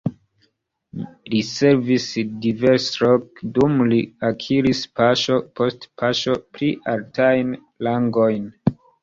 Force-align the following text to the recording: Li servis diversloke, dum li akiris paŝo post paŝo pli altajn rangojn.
Li 1.33 1.41
servis 1.49 2.07
diversloke, 2.45 3.45
dum 3.57 3.75
li 3.91 3.99
akiris 4.31 4.81
paŝo 5.01 5.37
post 5.61 5.87
paŝo 6.03 6.35
pli 6.57 6.73
altajn 6.97 7.55
rangojn. 7.91 8.51